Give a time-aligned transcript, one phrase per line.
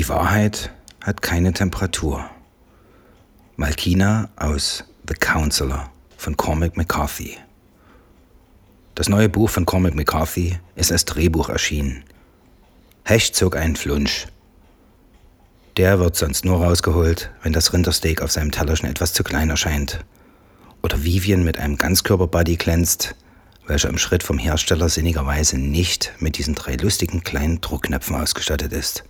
[0.00, 0.70] Die Wahrheit
[1.02, 2.24] hat keine Temperatur.
[3.56, 7.36] Malkina aus The Counselor von Cormac McCarthy.
[8.94, 12.02] Das neue Buch von Cormac McCarthy ist als Drehbuch erschienen.
[13.04, 14.26] Hecht zog einen Flunsch.
[15.76, 19.50] Der wird sonst nur rausgeholt, wenn das Rindersteak auf seinem Teller schon etwas zu klein
[19.50, 20.02] erscheint.
[20.82, 23.16] Oder Vivian mit einem Ganzkörperbody glänzt,
[23.66, 29.04] welcher im Schritt vom Hersteller sinnigerweise nicht mit diesen drei lustigen kleinen Druckknöpfen ausgestattet ist.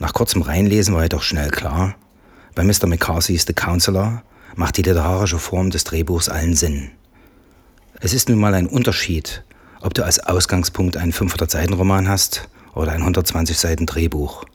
[0.00, 1.94] Nach kurzem Reinlesen war jedoch schnell klar,
[2.54, 2.86] bei Mr.
[2.86, 4.22] McCarthy's The Counselor
[4.56, 6.90] macht die literarische Form des Drehbuchs allen Sinn.
[8.00, 9.44] Es ist nun mal ein Unterschied,
[9.82, 14.46] ob du als Ausgangspunkt einen 500-Seiten-Roman hast oder ein 120 Seiten Drehbuch.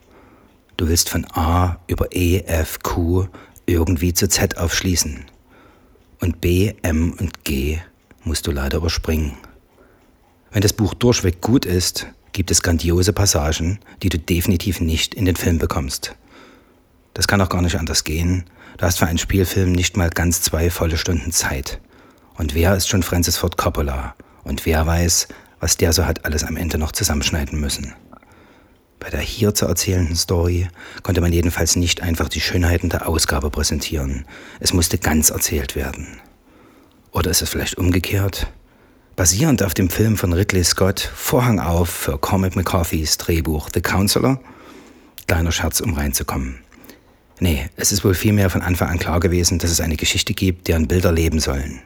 [0.77, 3.27] Du willst von A über E, F, Q
[3.67, 5.25] irgendwie zu Z aufschließen.
[6.21, 7.79] Und B, M und G
[8.23, 9.33] musst du leider überspringen.
[10.49, 15.23] Wenn das Buch durchweg gut ist, gibt es grandiose Passagen, die du definitiv nicht in
[15.23, 16.15] den Film bekommst.
[17.13, 18.43] Das kann auch gar nicht anders gehen.
[18.77, 21.79] Du hast für einen Spielfilm nicht mal ganz zwei volle Stunden Zeit.
[22.35, 24.15] Und wer ist schon Francis Ford Coppola?
[24.43, 25.29] Und wer weiß,
[25.61, 27.93] was der so hat alles am Ende noch zusammenschneiden müssen?
[28.99, 30.67] Bei der hier zu erzählenden Story
[31.03, 34.25] konnte man jedenfalls nicht einfach die Schönheiten der Ausgabe präsentieren.
[34.59, 36.19] Es musste ganz erzählt werden.
[37.11, 38.47] Oder ist es vielleicht umgekehrt?
[39.15, 44.41] Basierend auf dem Film von Ridley Scott Vorhang auf für Cormac McCarthys Drehbuch The Counselor?
[45.25, 46.59] Kleiner Scherz, um reinzukommen.
[47.39, 50.67] Nee, es ist wohl vielmehr von Anfang an klar gewesen, dass es eine Geschichte gibt,
[50.67, 51.79] deren Bilder leben sollen.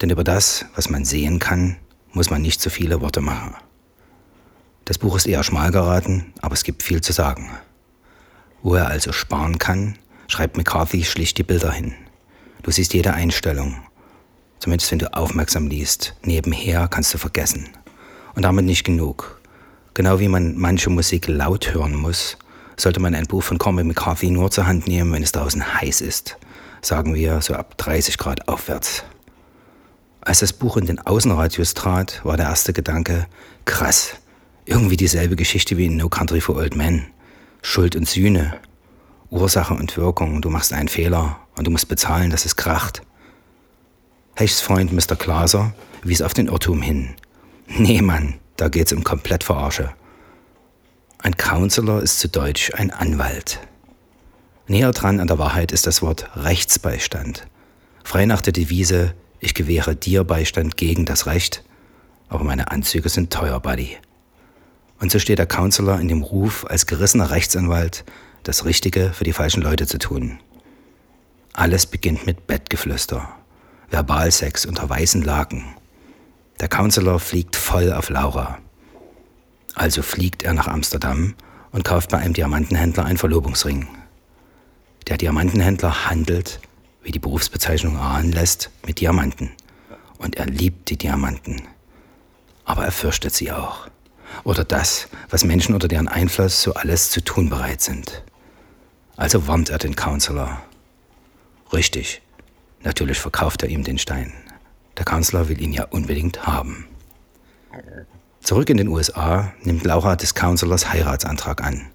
[0.00, 1.76] Denn über das, was man sehen kann,
[2.12, 3.54] muss man nicht so viele Worte machen.
[4.86, 7.50] Das Buch ist eher schmal geraten, aber es gibt viel zu sagen.
[8.62, 11.92] Wo er also sparen kann, schreibt McCarthy schlicht die Bilder hin.
[12.62, 13.82] Du siehst jede Einstellung,
[14.60, 16.14] Zumindest wenn du aufmerksam liest.
[16.22, 17.70] Nebenher kannst du vergessen.
[18.34, 19.40] Und damit nicht genug.
[19.94, 22.36] Genau wie man manche Musik laut hören muss,
[22.76, 26.00] sollte man ein Buch von Cormac McCarthy nur zur Hand nehmen, wenn es draußen heiß
[26.02, 26.36] ist.
[26.82, 29.02] Sagen wir so ab 30 Grad aufwärts.
[30.20, 33.26] Als das Buch in den Außenradius trat, war der erste Gedanke,
[33.64, 34.14] krass,
[34.66, 37.06] irgendwie dieselbe Geschichte wie in No Country for Old Men.
[37.62, 38.54] Schuld und Sühne,
[39.30, 43.02] Ursache und Wirkung, du machst einen Fehler und du musst bezahlen, dass es kracht.
[44.40, 45.16] Hechts Freund Mr.
[45.16, 47.14] Glaser wies auf den Irrtum hin.
[47.66, 49.90] Nee, Mann, da geht's um komplett Verarsche.
[51.18, 53.60] Ein Counselor ist zu Deutsch ein Anwalt.
[54.66, 57.48] Näher dran an der Wahrheit ist das Wort Rechtsbeistand.
[58.02, 61.62] Frei nach der Devise, ich gewähre dir Beistand gegen das Recht,
[62.30, 63.98] aber meine Anzüge sind teuer, Buddy.
[65.00, 68.06] Und so steht der Counselor in dem Ruf, als gerissener Rechtsanwalt
[68.42, 70.38] das Richtige für die falschen Leute zu tun.
[71.52, 73.36] Alles beginnt mit Bettgeflüster.
[73.90, 75.64] Verbalsex unter weißen Laken.
[76.60, 78.58] Der Counselor fliegt voll auf Laura.
[79.74, 81.34] Also fliegt er nach Amsterdam
[81.72, 83.88] und kauft bei einem Diamantenhändler einen Verlobungsring.
[85.08, 86.60] Der Diamantenhändler handelt,
[87.02, 89.50] wie die Berufsbezeichnung ahnen lässt, mit Diamanten.
[90.18, 91.62] Und er liebt die Diamanten.
[92.64, 93.88] Aber er fürchtet sie auch.
[94.44, 98.22] Oder das, was Menschen unter deren Einfluss so alles zu tun bereit sind.
[99.16, 100.60] Also warnt er den Counselor.
[101.72, 102.22] Richtig,
[102.82, 104.32] Natürlich verkauft er ihm den Stein.
[104.96, 106.86] Der Kanzler will ihn ja unbedingt haben.
[108.40, 111.90] Zurück in den USA nimmt Laura des Counselors Heiratsantrag an.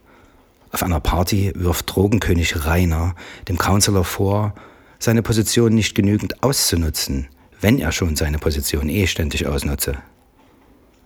[0.72, 3.16] Auf einer Party wirft Drogenkönig Rainer
[3.48, 4.54] dem Counselor vor,
[5.00, 7.28] seine Position nicht genügend auszunutzen,
[7.62, 9.98] wenn er schon seine Position eh ständig ausnutze.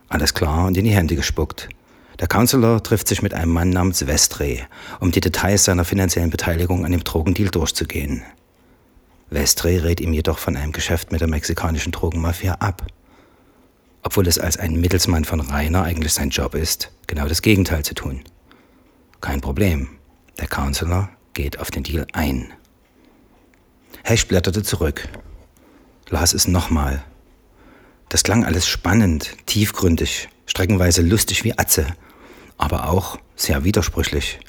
[0.07, 1.69] Alles klar und in die Hände gespuckt.
[2.19, 4.67] Der Counselor trifft sich mit einem Mann namens Westre,
[4.99, 8.23] um die Details seiner finanziellen Beteiligung an dem Drogendeal durchzugehen.
[9.31, 12.85] Vestre rät ihm jedoch von einem Geschäft mit der mexikanischen Drogenmafia ab.
[14.01, 17.93] Obwohl es als ein Mittelsmann von Rainer eigentlich sein Job ist, genau das Gegenteil zu
[17.93, 18.23] tun.
[19.21, 19.89] Kein Problem.
[20.39, 22.53] Der Counselor geht auf den Deal ein.
[24.03, 25.07] Hecht blätterte zurück,
[26.09, 27.03] las es nochmal.
[28.07, 31.85] Das klang alles spannend, tiefgründig, streckenweise lustig wie Atze,
[32.57, 34.39] aber auch sehr widersprüchlich,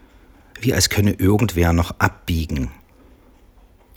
[0.61, 2.71] wie als könne irgendwer noch abbiegen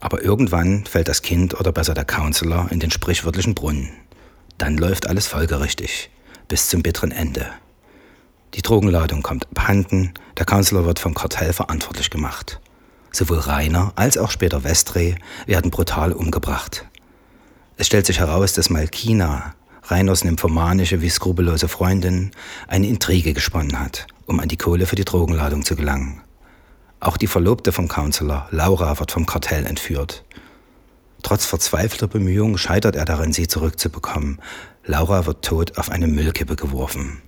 [0.03, 3.89] aber irgendwann fällt das Kind oder besser der Counselor in den sprichwörtlichen Brunnen.
[4.57, 6.09] Dann läuft alles folgerichtig,
[6.49, 7.45] bis zum bitteren Ende.
[8.53, 12.59] Die Drogenladung kommt abhanden, der Counselor wird vom Kartell verantwortlich gemacht.
[13.13, 15.15] Sowohl Rainer als auch später Westre
[15.45, 16.85] werden brutal umgebracht.
[17.77, 22.31] Es stellt sich heraus, dass Malkina, Rainers nymphomanische wie skrupellose Freundin,
[22.67, 26.22] eine Intrige gesponnen hat, um an die Kohle für die Drogenladung zu gelangen.
[27.03, 30.23] Auch die Verlobte vom Counselor, Laura, wird vom Kartell entführt.
[31.21, 34.39] Trotz verzweifelter Bemühungen scheitert er darin, sie zurückzubekommen.
[34.85, 37.21] Laura wird tot auf eine Müllkippe geworfen.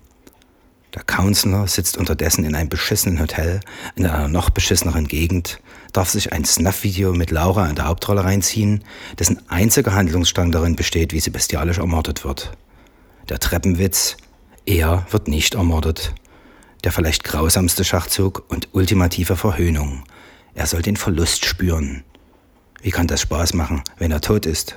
[0.94, 3.60] Der Counselor sitzt unterdessen in einem beschissenen Hotel
[3.98, 5.60] in einer noch beschisseneren Gegend,
[5.92, 8.81] darf sich ein Snuff-Video mit Laura in der Hauptrolle reinziehen,
[9.19, 12.54] dessen einziger Handlungsstrang darin besteht, wie sie bestialisch ermordet wird.
[13.28, 14.16] Der Treppenwitz,
[14.66, 16.13] er wird nicht ermordet.
[16.85, 20.03] Der vielleicht grausamste Schachzug und ultimative Verhöhnung.
[20.53, 22.03] Er soll den Verlust spüren.
[22.79, 24.75] Wie kann das Spaß machen, wenn er tot ist?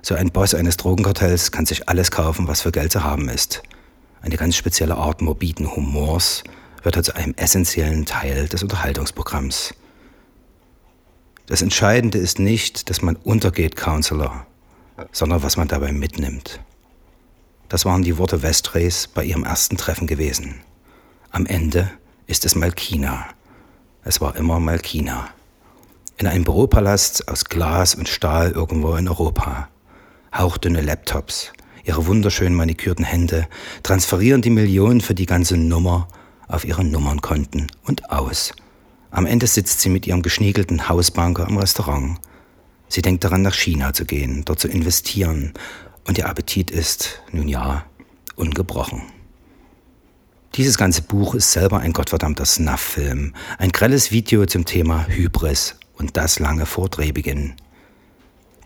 [0.00, 3.62] So ein Boss eines Drogenkartells kann sich alles kaufen, was für Geld zu haben ist.
[4.22, 6.42] Eine ganz spezielle Art morbiden Humors
[6.82, 9.74] wird zu einem essentiellen Teil des Unterhaltungsprogramms.
[11.44, 14.46] Das Entscheidende ist nicht, dass man untergeht, Counselor,
[15.12, 16.60] sondern was man dabei mitnimmt.
[17.68, 20.62] Das waren die Worte Westrays bei ihrem ersten Treffen gewesen.
[21.30, 21.90] Am Ende
[22.26, 23.26] ist es Malkina.
[24.04, 25.28] Es war immer Malkina.
[26.16, 29.68] In einem Büropalast aus Glas und Stahl irgendwo in Europa.
[30.32, 31.52] Hauchdünne Laptops,
[31.84, 33.48] ihre wunderschön manikürten Hände
[33.82, 36.08] transferieren die Millionen für die ganze Nummer
[36.48, 38.52] auf ihre Nummernkonten und aus.
[39.10, 42.18] Am Ende sitzt sie mit ihrem geschniegelten Hausbanker im Restaurant.
[42.88, 45.52] Sie denkt daran, nach China zu gehen, dort zu investieren,
[46.06, 47.84] und ihr Appetit ist, nun ja,
[48.36, 49.02] ungebrochen.
[50.56, 56.16] Dieses ganze Buch ist selber ein gottverdammter Snuff-Film, ein grelles Video zum Thema Hybris und
[56.16, 57.56] das lange vor Drehbeginn.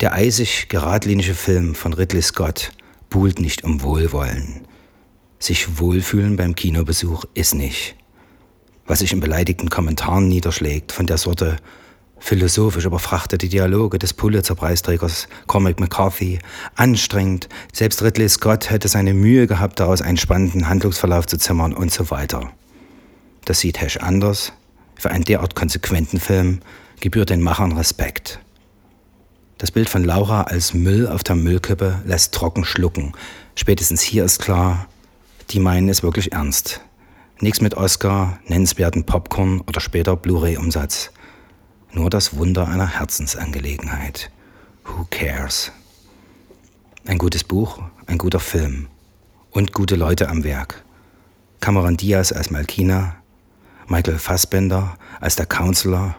[0.00, 2.70] Der eisig geradlinige Film von Ridley Scott
[3.08, 4.68] buhlt nicht um Wohlwollen.
[5.40, 7.96] Sich wohlfühlen beim Kinobesuch ist nicht.
[8.86, 11.56] Was sich in beleidigten Kommentaren niederschlägt, von der Sorte
[12.20, 16.38] philosophisch überfrachtete Dialoge des Pulitzer-Preisträgers Cormac McCarthy,
[16.76, 21.90] anstrengend, selbst Ridley Scott hätte seine Mühe gehabt, daraus einen spannenden Handlungsverlauf zu zimmern und
[21.90, 22.52] so weiter.
[23.46, 24.52] Das sieht Hesch anders.
[24.94, 26.60] Für einen derart konsequenten Film
[27.00, 28.38] gebührt den Machern Respekt.
[29.58, 33.12] Das Bild von Laura als Müll auf der Müllkippe lässt trocken schlucken.
[33.56, 34.86] Spätestens hier ist klar,
[35.50, 36.80] die meinen es wirklich ernst.
[37.40, 41.10] Nichts mit Oscar, nennenswerten Popcorn oder später Blu-ray-Umsatz.
[41.92, 44.30] Nur das Wunder einer Herzensangelegenheit.
[44.84, 45.72] Who cares?
[47.04, 48.86] Ein gutes Buch, ein guter Film
[49.50, 50.84] und gute Leute am Werk.
[51.60, 53.16] Cameron Diaz als Malkina,
[53.88, 56.14] Michael Fassbender als der Counselor,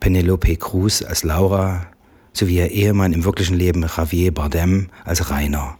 [0.00, 1.86] Penelope Cruz als Laura,
[2.32, 5.76] sowie ihr Ehemann im wirklichen Leben Javier Bardem als Rainer,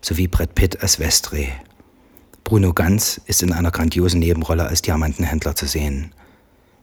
[0.00, 1.48] sowie Brett Pitt als Westre.
[2.44, 6.12] Bruno Ganz ist in einer grandiosen Nebenrolle als Diamantenhändler zu sehen.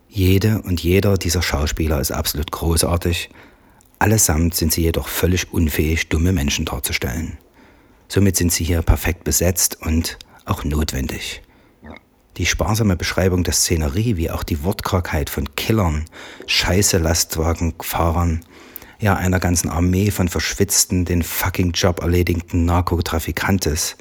[0.10, 3.30] Jede und jeder dieser Schauspieler ist absolut großartig,
[4.00, 7.38] allesamt sind sie jedoch völlig unfähig, dumme Menschen darzustellen.
[8.08, 11.42] Somit sind sie hier perfekt besetzt und auch notwendig.
[12.38, 16.04] Die sparsame Beschreibung der Szenerie wie auch die Wortkargheit von Killern,
[16.48, 18.42] scheiße Lastwagenfahrern,
[19.00, 23.96] ja einer ganzen Armee von verschwitzten, den fucking Job erledigten Narkotrafikantes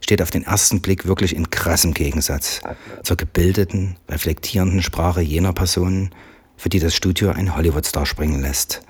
[0.00, 2.60] steht auf den ersten Blick wirklich in krassem Gegensatz
[3.02, 6.10] zur gebildeten, reflektierenden Sprache jener Personen,
[6.56, 8.82] für die das Studio einen Hollywood-Star springen lässt.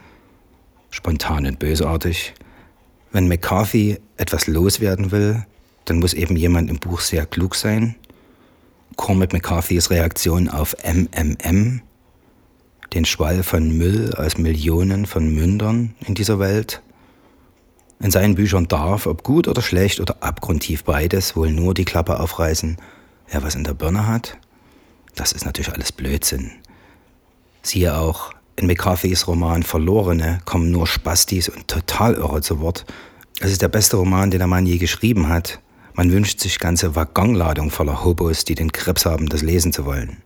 [0.90, 2.34] Spontan und bösartig.
[3.12, 5.44] Wenn McCarthy etwas loswerden will,
[5.84, 7.94] dann muss eben jemand im Buch sehr klug sein.
[8.96, 11.82] Cormac McCarthys Reaktion auf MMM
[12.94, 16.82] den Schwall von Müll aus Millionen von Mündern in dieser Welt.
[18.00, 22.20] In seinen Büchern darf, ob gut oder schlecht oder abgrundtief beides, wohl nur die Klappe
[22.20, 22.76] aufreißen,
[23.28, 24.38] wer was in der Birne hat.
[25.16, 26.52] Das ist natürlich alles Blödsinn.
[27.62, 32.84] Siehe auch, in McCarthys Roman Verlorene kommen nur Spastis und Totalirre zu Wort.
[33.40, 35.60] Es ist der beste Roman, den der Mann je geschrieben hat.
[35.94, 40.18] Man wünscht sich ganze Waggonladung voller Hobos, die den Krebs haben, das lesen zu wollen.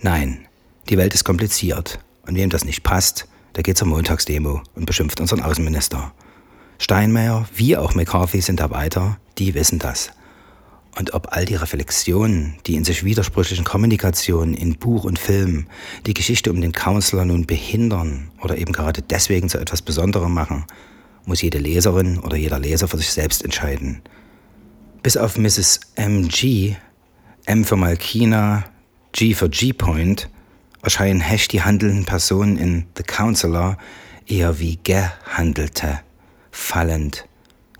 [0.00, 0.46] Nein,
[0.90, 5.20] die Welt ist kompliziert und wem das nicht passt, der geht zur Montagsdemo und beschimpft
[5.20, 6.12] unseren Außenminister.
[6.78, 10.10] Steinmeier wie auch McCarthy sind da weiter, die wissen das.
[10.98, 15.66] Und ob all die Reflexionen, die in sich widersprüchlichen Kommunikationen in Buch und Film
[16.06, 20.64] die Geschichte um den Counselor nun behindern oder eben gerade deswegen zu etwas Besonderem machen,
[21.26, 24.00] muss jede Leserin oder jeder Leser für sich selbst entscheiden.
[25.02, 25.80] Bis auf Mrs.
[25.96, 26.76] M.G.,
[27.44, 28.64] M für Malkina,
[29.12, 30.30] G für G-Point,
[30.82, 33.76] erscheinen Hesch die handelnden Personen in The Counselor
[34.26, 36.00] eher wie gehandelte,
[36.56, 37.28] fallend,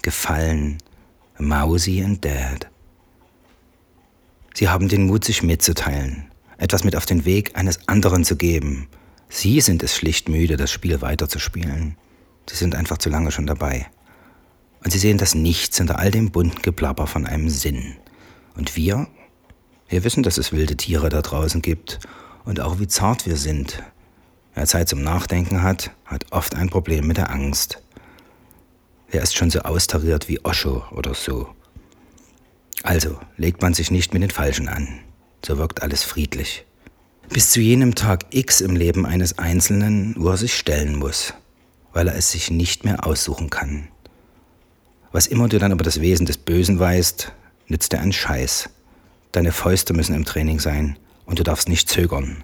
[0.02, 0.78] gefallen,
[1.38, 2.68] mousy and dead.
[4.54, 8.88] Sie haben den Mut, sich mitzuteilen, etwas mit auf den Weg eines anderen zu geben.
[9.28, 11.97] Sie sind es schlicht müde, das Spiel weiterzuspielen.
[12.49, 13.87] Sie sind einfach zu lange schon dabei.
[14.85, 17.97] Und sie sehen das Nichts hinter all dem bunten Geplapper von einem Sinn.
[18.56, 19.09] Und wir?
[19.88, 21.99] Wir wissen, dass es wilde Tiere da draußen gibt
[22.45, 23.83] und auch wie zart wir sind.
[24.54, 27.83] Wer Zeit zum Nachdenken hat, hat oft ein Problem mit der Angst.
[29.11, 31.49] Wer ist schon so austariert wie Osho oder so?
[32.83, 35.01] Also legt man sich nicht mit den Falschen an.
[35.45, 36.65] So wirkt alles friedlich.
[37.29, 41.35] Bis zu jenem Tag X im Leben eines Einzelnen, wo er sich stellen muss,
[41.93, 43.89] weil er es sich nicht mehr aussuchen kann.
[45.13, 47.33] Was immer du dann über das Wesen des Bösen weißt,
[47.69, 48.71] nützt dir einen Scheiß.
[49.33, 52.43] Deine Fäuste müssen im Training sein und du darfst nicht zögern.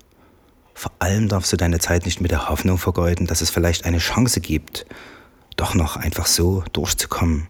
[0.75, 3.99] Vor allem darfst du deine Zeit nicht mit der Hoffnung vergeuden, dass es vielleicht eine
[3.99, 4.87] Chance gibt,
[5.57, 7.49] doch noch einfach so durchzukommen,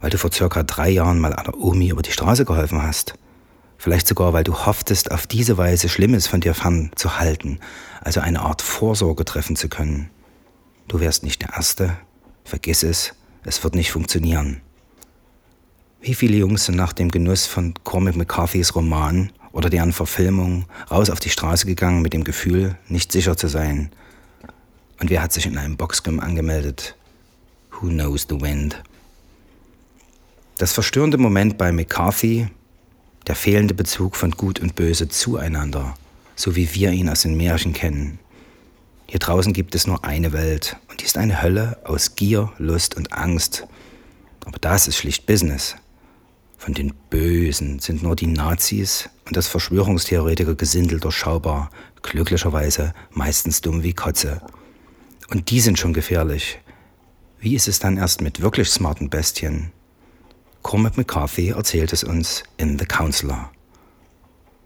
[0.00, 3.14] weil du vor circa drei Jahren mal einer Omi über die Straße geholfen hast.
[3.78, 7.60] Vielleicht sogar, weil du hofftest, auf diese Weise Schlimmes von dir fernzuhalten,
[8.02, 10.10] also eine Art Vorsorge treffen zu können.
[10.88, 11.96] Du wärst nicht der Erste,
[12.44, 13.14] vergiss es,
[13.44, 14.60] es wird nicht funktionieren.
[16.02, 21.10] Wie viele Jungs sind nach dem Genuss von Cormac McCarthys Roman oder deren Verfilmung raus
[21.10, 23.90] auf die Straße gegangen mit dem Gefühl, nicht sicher zu sein?
[25.00, 26.96] Und wer hat sich in einem Boxgym angemeldet?
[27.80, 28.82] Who knows the wind?
[30.58, 32.48] Das verstörende Moment bei McCarthy,
[33.26, 35.94] der fehlende Bezug von Gut und Böse zueinander,
[36.36, 38.18] so wie wir ihn aus den Märchen kennen.
[39.06, 42.98] Hier draußen gibt es nur eine Welt und die ist eine Hölle aus Gier, Lust
[42.98, 43.66] und Angst.
[44.44, 45.74] Aber das ist schlicht Business.
[46.58, 51.70] Von den Bösen sind nur die Nazis und das Verschwörungstheoretiker-Gesindel durchschaubar,
[52.02, 54.42] glücklicherweise meistens dumm wie Kotze.
[55.30, 56.58] Und die sind schon gefährlich.
[57.42, 59.72] Wie ist es dann erst mit wirklich smarten Bestien?
[60.60, 63.50] Cormac McCarthy erzählt es uns in The Counselor.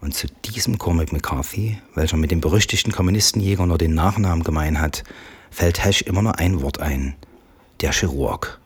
[0.01, 5.05] Und zu diesem Cormac McCarthy, welcher mit dem berüchtigten Kommunistenjäger nur den Nachnamen gemein hat,
[5.51, 7.15] fällt Hash immer nur ein Wort ein.
[7.79, 8.59] Der Chirurg.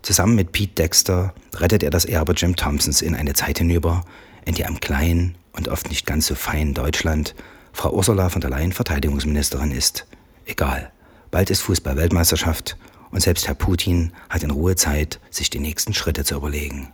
[0.00, 4.06] Zusammen mit Pete Dexter rettet er das Erbe Jim Thompsons in eine Zeit hinüber,
[4.46, 7.34] in der im kleinen und oft nicht ganz so feinen Deutschland
[7.74, 10.06] Frau Ursula von der Leyen Verteidigungsministerin ist.
[10.46, 10.90] Egal,
[11.30, 12.78] bald ist Fußball-Weltmeisterschaft
[13.10, 16.92] und selbst Herr Putin hat in Ruhe Zeit, sich die nächsten Schritte zu überlegen.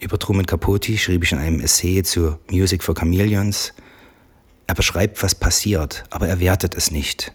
[0.00, 3.72] Über Truman Capote schrieb ich in einem Essay zu Music for Chameleons,
[4.66, 7.32] er beschreibt, was passiert, aber er wertet es nicht.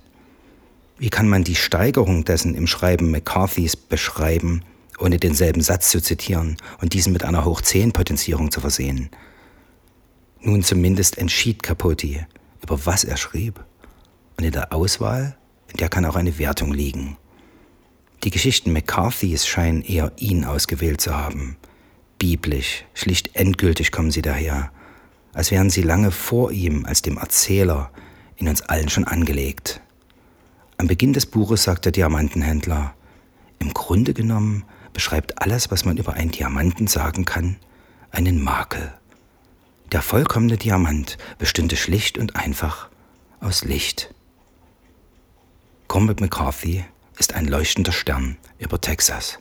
[0.98, 4.64] Wie kann man die Steigerung dessen im Schreiben McCarthys beschreiben,
[4.98, 9.12] ohne denselben Satz zu zitieren und diesen mit einer Hoch-10-Potenzierung zu versehen?
[10.42, 12.26] Nun zumindest entschied Capote,
[12.64, 13.64] über was er schrieb.
[14.38, 15.38] Und in der Auswahl,
[15.72, 17.18] in der kann auch eine Wertung liegen.
[18.24, 21.58] Die Geschichten McCarthys scheinen eher ihn ausgewählt zu haben.
[22.18, 24.72] Biblisch, schlicht endgültig kommen sie daher,
[25.34, 27.92] als wären sie lange vor ihm als dem Erzähler
[28.36, 29.82] in uns allen schon angelegt.
[30.78, 32.96] Am Beginn des Buches sagt der Diamantenhändler,
[33.60, 37.58] im Grunde genommen beschreibt alles, was man über einen Diamanten sagen kann,
[38.12, 38.94] einen Makel.
[39.92, 42.90] Der vollkommene Diamant bestünde schlicht und einfach
[43.40, 44.14] aus Licht.
[45.88, 46.84] Cormac McCarthy
[47.18, 49.40] ist ein leuchtender Stern über Texas.